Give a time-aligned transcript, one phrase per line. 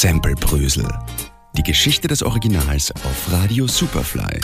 [0.00, 0.86] Samplebrösel.
[1.56, 4.40] Die Geschichte des Originals auf Radio Superfly.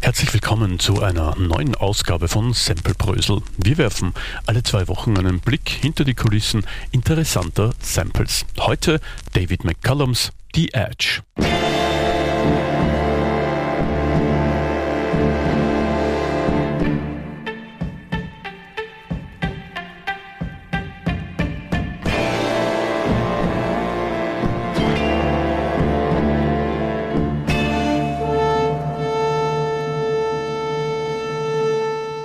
[0.00, 3.42] Herzlich willkommen zu einer neuen Ausgabe von Samplebrösel.
[3.58, 4.14] Wir werfen
[4.46, 8.46] alle zwei Wochen einen Blick hinter die Kulissen interessanter Samples.
[8.60, 9.02] Heute
[9.34, 11.20] David McCullums The Edge.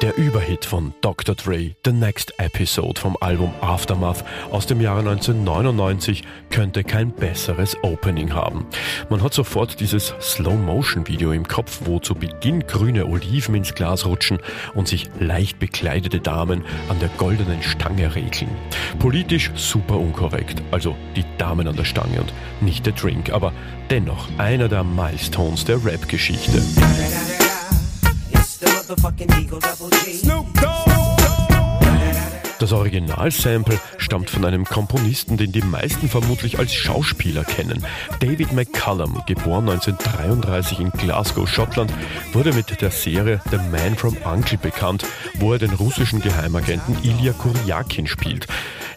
[0.01, 1.35] Der Überhit von Dr.
[1.35, 8.33] Dre, The Next Episode vom Album Aftermath aus dem Jahre 1999, könnte kein besseres Opening
[8.33, 8.65] haben.
[9.09, 14.39] Man hat sofort dieses Slow-Motion-Video im Kopf, wo zu Beginn grüne Oliven ins Glas rutschen
[14.73, 18.51] und sich leicht bekleidete Damen an der goldenen Stange regeln.
[18.99, 23.53] Politisch super unkorrekt, also die Damen an der Stange und nicht der Drink, aber
[23.89, 26.61] dennoch einer der Milestones der Rap-Geschichte.
[32.59, 37.85] Das Originalsample stammt von einem Komponisten, den die meisten vermutlich als Schauspieler kennen.
[38.19, 41.91] David McCullum, geboren 1933 in Glasgow, Schottland,
[42.33, 45.05] wurde mit der Serie The Man from Uncle bekannt,
[45.35, 48.47] wo er den russischen Geheimagenten Ilya Kuryakin spielt.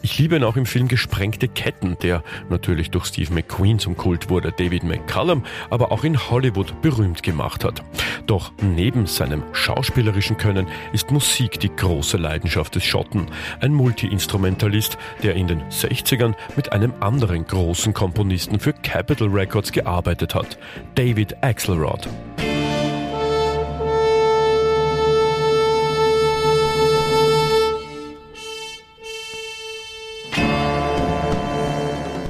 [0.02, 4.30] Ich liebe ihn auch im Film Gesprengte Ketten, der natürlich durch Steve McQueen zum Kult
[4.30, 7.82] wurde, David McCullum aber auch in Hollywood berühmt gemacht hat.
[8.26, 13.26] Doch neben seinem schauspielerischen Können ist Musik die große Leidenschaft des Schotten.
[13.60, 20.34] Ein Multiinstrumentalist, der in den 60ern mit einem anderen großen Komponisten für Capitol Records gearbeitet
[20.34, 20.58] hat,
[20.94, 22.08] David Axelrod.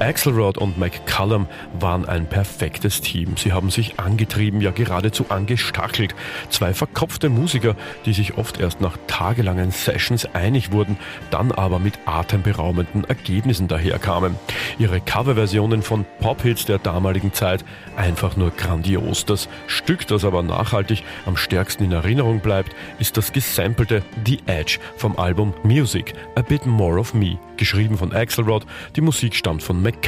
[0.09, 1.45] Axelrod und McCullum
[1.79, 3.37] waren ein perfektes Team.
[3.37, 6.15] Sie haben sich angetrieben, ja geradezu angestachelt.
[6.49, 7.75] Zwei verkopfte Musiker,
[8.07, 10.97] die sich oft erst nach tagelangen Sessions einig wurden,
[11.29, 14.35] dann aber mit atemberaubenden Ergebnissen daherkamen.
[14.79, 17.63] Ihre Coverversionen von Pop-Hits der damaligen Zeit
[17.95, 19.25] einfach nur grandios.
[19.25, 24.79] Das Stück, das aber nachhaltig am stärksten in Erinnerung bleibt, ist das gesampelte The Edge
[24.97, 28.65] vom Album Music, A Bit More of Me, geschrieben von Axelrod.
[28.95, 29.98] Die Musik stammt von McCallum,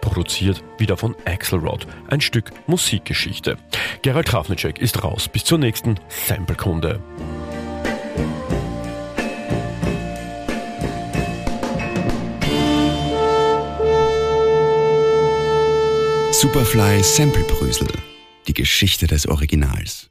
[0.00, 1.86] produziert wieder von Axelrod.
[2.08, 3.56] Ein Stück Musikgeschichte.
[4.02, 5.28] Gerald Krafnicek ist raus.
[5.28, 7.00] Bis zur nächsten Samplekunde.
[16.32, 17.88] Superfly Samplebrösel.
[18.46, 20.04] Die Geschichte des Originals.